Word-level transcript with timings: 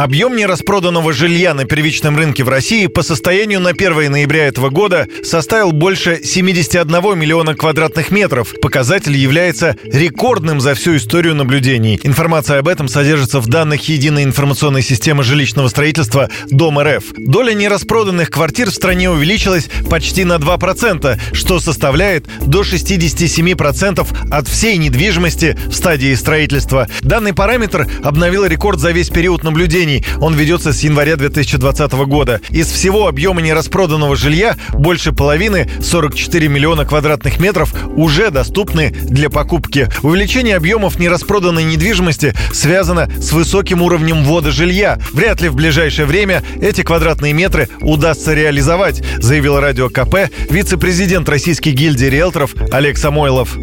Объем 0.00 0.34
нераспроданного 0.34 1.12
жилья 1.12 1.52
на 1.52 1.66
первичном 1.66 2.16
рынке 2.16 2.42
в 2.42 2.48
России 2.48 2.86
по 2.86 3.02
состоянию 3.02 3.60
на 3.60 3.70
1 3.70 4.10
ноября 4.10 4.46
этого 4.46 4.70
года 4.70 5.06
составил 5.22 5.72
больше 5.72 6.22
71 6.24 7.18
миллиона 7.18 7.54
квадратных 7.54 8.10
метров. 8.10 8.54
Показатель 8.62 9.14
является 9.14 9.76
рекордным 9.84 10.58
за 10.62 10.72
всю 10.72 10.96
историю 10.96 11.34
наблюдений. 11.34 12.00
Информация 12.02 12.60
об 12.60 12.68
этом 12.68 12.88
содержится 12.88 13.40
в 13.40 13.48
данных 13.48 13.90
Единой 13.90 14.24
информационной 14.24 14.80
системы 14.80 15.22
жилищного 15.22 15.68
строительства 15.68 16.30
Дом 16.48 16.80
РФ. 16.80 17.04
Доля 17.18 17.52
нераспроданных 17.52 18.30
квартир 18.30 18.70
в 18.70 18.74
стране 18.74 19.10
увеличилась 19.10 19.68
почти 19.90 20.24
на 20.24 20.36
2%, 20.36 21.20
что 21.34 21.60
составляет 21.60 22.24
до 22.40 22.62
67% 22.62 24.06
от 24.30 24.48
всей 24.48 24.78
недвижимости 24.78 25.58
в 25.66 25.74
стадии 25.74 26.14
строительства. 26.14 26.88
Данный 27.02 27.34
параметр 27.34 27.86
обновил 28.02 28.46
рекорд 28.46 28.80
за 28.80 28.92
весь 28.92 29.10
период 29.10 29.44
наблюдения 29.44 29.89
обсуждений. 29.90 30.04
Он 30.20 30.34
ведется 30.34 30.72
с 30.72 30.80
января 30.82 31.16
2020 31.16 31.92
года. 32.06 32.40
Из 32.50 32.66
всего 32.66 33.06
объема 33.08 33.40
нераспроданного 33.40 34.16
жилья 34.16 34.56
больше 34.72 35.12
половины, 35.12 35.68
44 35.80 36.48
миллиона 36.48 36.84
квадратных 36.84 37.40
метров, 37.40 37.74
уже 37.96 38.30
доступны 38.30 38.90
для 38.90 39.30
покупки. 39.30 39.88
Увеличение 40.02 40.56
объемов 40.56 40.98
нераспроданной 40.98 41.64
недвижимости 41.64 42.34
связано 42.52 43.10
с 43.20 43.32
высоким 43.32 43.82
уровнем 43.82 44.24
ввода 44.24 44.50
жилья. 44.50 44.98
Вряд 45.12 45.40
ли 45.40 45.48
в 45.48 45.54
ближайшее 45.54 46.06
время 46.06 46.42
эти 46.60 46.82
квадратные 46.82 47.32
метры 47.32 47.68
удастся 47.80 48.34
реализовать, 48.34 49.02
заявил 49.18 49.58
Радио 49.60 49.88
КП 49.88 50.30
вице-президент 50.50 51.28
Российской 51.28 51.70
гильдии 51.70 52.06
риэлторов 52.06 52.54
Олег 52.72 52.98
Самойлов. 52.98 53.56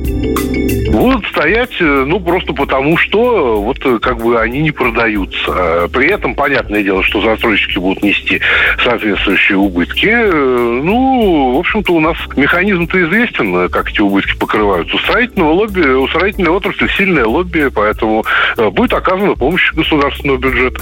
Будут 0.89 1.25
стоять, 1.27 1.71
э, 1.79 2.05
ну, 2.07 2.19
просто 2.19 2.53
потому, 2.53 2.97
что 2.97 3.61
вот 3.61 3.77
э, 3.85 3.99
как 3.99 4.17
бы 4.17 4.39
они 4.39 4.61
не 4.61 4.71
продаются. 4.71 5.89
При 5.91 6.07
этом, 6.07 6.35
понятное 6.35 6.83
дело, 6.83 7.03
что 7.03 7.21
застройщики 7.21 7.77
будут 7.79 8.03
нести 8.03 8.41
соответствующие 8.83 9.57
убытки. 9.57 10.09
Э, 10.09 10.81
ну, 10.83 11.55
в 11.55 11.59
общем-то, 11.59 11.93
у 11.93 11.99
нас 11.99 12.17
механизм-то 12.35 13.01
известен, 13.05 13.69
как 13.69 13.89
эти 13.89 14.01
убытки 14.01 14.37
покрываются. 14.37 14.95
У 14.95 14.99
строительного 14.99 15.51
лобби, 15.51 15.81
у 15.81 16.07
строительной 16.07 16.51
отрасли 16.51 16.87
сильное 16.97 17.25
лобби, 17.25 17.69
поэтому 17.73 18.23
будет 18.71 18.93
оказана 18.93 19.35
помощь 19.35 19.73
государственного 19.73 20.37
бюджета. 20.37 20.81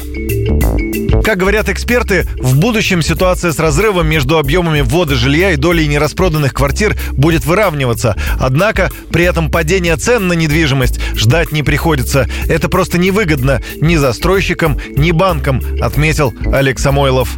Как 1.23 1.37
говорят 1.37 1.69
эксперты, 1.69 2.27
в 2.39 2.57
будущем 2.59 3.01
ситуация 3.01 3.51
с 3.51 3.59
разрывом 3.59 4.07
между 4.07 4.37
объемами 4.37 4.81
ввода 4.81 5.15
жилья 5.15 5.51
и 5.51 5.55
долей 5.55 5.87
нераспроданных 5.87 6.53
квартир 6.53 6.95
будет 7.13 7.45
выравниваться. 7.45 8.15
Однако 8.39 8.91
при 9.11 9.25
этом 9.25 9.49
падение 9.49 9.95
цен 9.97 10.27
на 10.27 10.33
недвижимость 10.33 10.99
ждать 11.15 11.51
не 11.51 11.63
приходится. 11.63 12.27
Это 12.47 12.69
просто 12.69 12.97
невыгодно 12.97 13.61
ни 13.81 13.95
застройщикам, 13.95 14.79
ни 14.95 15.11
банкам, 15.11 15.61
отметил 15.81 16.33
Олег 16.51 16.79
Самойлов 16.79 17.29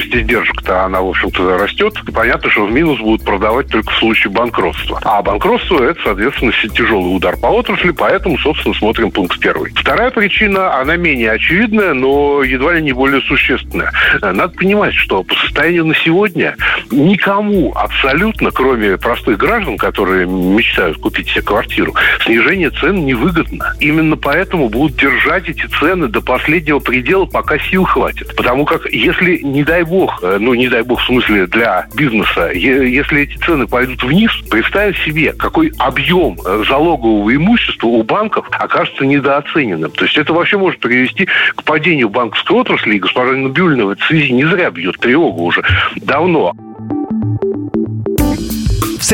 стоимость 0.00 0.14
издержек-то, 0.14 0.84
она, 0.84 1.00
в 1.00 1.08
общем-то, 1.08 1.58
растет. 1.58 1.94
И 2.06 2.10
понятно, 2.10 2.50
что 2.50 2.66
в 2.66 2.72
минус 2.72 2.98
будут 3.00 3.24
продавать 3.24 3.68
только 3.68 3.90
в 3.90 3.98
случае 3.98 4.32
банкротства. 4.32 5.00
А 5.04 5.22
банкротство– 5.22 5.82
это, 5.84 6.00
соответственно, 6.02 6.52
тяжелый 6.52 7.16
удар 7.16 7.36
по 7.36 7.46
отрасли, 7.46 7.90
поэтому, 7.90 8.38
собственно, 8.38 8.74
смотрим 8.74 9.10
пункт 9.10 9.38
первый. 9.38 9.72
Вторая 9.74 10.10
причина, 10.10 10.80
она 10.80 10.96
менее 10.96 11.32
очевидная, 11.32 11.94
но 11.94 12.42
едва 12.42 12.74
ли 12.74 12.82
не 12.82 12.92
более 12.92 13.20
существенная. 13.22 13.92
Надо 14.20 14.48
понимать, 14.48 14.94
что 14.94 15.22
по 15.22 15.34
состоянию 15.34 15.84
на 15.84 15.94
сегодня 15.94 16.56
никому 16.90 17.72
абсолютно, 17.74 18.50
кроме 18.50 18.96
простых 18.98 19.38
граждан, 19.38 19.76
которые 19.76 20.26
мечтают 20.26 20.98
купить 20.98 21.28
себе 21.28 21.42
квартиру, 21.42 21.94
снижение 22.24 22.70
цен 22.70 23.04
невыгодно. 23.04 23.74
Именно 23.80 24.16
поэтому 24.16 24.68
будут 24.68 24.96
держать 24.96 25.48
эти 25.48 25.66
цены 25.78 26.08
до 26.08 26.20
последнего 26.20 26.78
предела, 26.78 27.26
пока 27.26 27.58
сил 27.58 27.84
хватит. 27.84 28.34
Потому 28.36 28.64
как 28.64 28.86
если, 28.90 29.38
не 29.38 29.64
дай 29.64 29.83
бог, 29.84 30.20
э, 30.22 30.38
ну, 30.40 30.54
не 30.54 30.68
дай 30.68 30.82
бог 30.82 31.00
в 31.00 31.06
смысле 31.06 31.46
для 31.46 31.86
бизнеса, 31.94 32.50
если 32.52 33.22
эти 33.22 33.36
цены 33.38 33.66
пойдут 33.66 34.02
вниз, 34.02 34.30
представь 34.50 35.02
себе, 35.04 35.32
какой 35.32 35.72
объем 35.78 36.38
э, 36.44 36.64
залогового 36.68 37.34
имущества 37.34 37.86
у 37.86 38.02
банков 38.02 38.46
окажется 38.50 39.04
недооцененным. 39.04 39.90
То 39.90 40.04
есть 40.04 40.16
это 40.16 40.32
вообще 40.32 40.56
может 40.58 40.80
привести 40.80 41.28
к 41.54 41.62
падению 41.64 42.08
банковской 42.08 42.56
отрасли, 42.56 42.96
и 42.96 43.00
госпожа 43.00 43.32
Набиулина 43.32 43.86
в 43.86 43.90
этой 43.90 44.02
связи 44.02 44.32
не 44.32 44.44
зря 44.44 44.70
бьет 44.70 44.98
тревогу 44.98 45.44
уже 45.44 45.62
давно. 45.96 46.54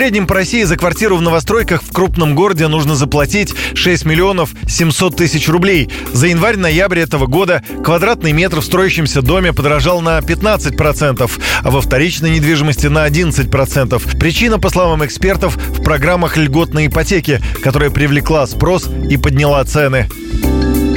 Среднем 0.01 0.27
по 0.27 0.35
России 0.35 0.63
за 0.63 0.79
квартиру 0.79 1.19
в 1.19 1.21
новостройках 1.21 1.83
в 1.83 1.93
крупном 1.93 2.35
городе 2.35 2.69
нужно 2.69 2.95
заплатить 2.95 3.55
6 3.75 4.07
миллионов 4.07 4.55
700 4.67 5.15
тысяч 5.15 5.47
рублей. 5.47 5.91
За 6.15 6.29
январь-ноябрь 6.29 7.01
этого 7.01 7.27
года 7.27 7.63
квадратный 7.85 8.33
метр 8.33 8.61
в 8.61 8.65
строящемся 8.65 9.21
доме 9.21 9.53
подорожал 9.53 10.01
на 10.01 10.19
15%, 10.21 11.31
а 11.63 11.71
во 11.71 11.83
вторичной 11.83 12.31
недвижимости 12.31 12.87
на 12.87 13.07
11%. 13.07 14.19
Причина, 14.19 14.59
по 14.59 14.71
словам 14.71 15.05
экспертов, 15.05 15.57
в 15.57 15.83
программах 15.83 16.39
льготной 16.39 16.87
ипотеки, 16.87 17.39
которая 17.63 17.91
привлекла 17.91 18.47
спрос 18.47 18.89
и 19.11 19.19
подняла 19.19 19.63
цены. 19.67 20.09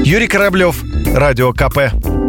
Юрий 0.06 0.28
Кораблев, 0.28 0.82
Радио 1.14 1.52
КП. 1.52 2.23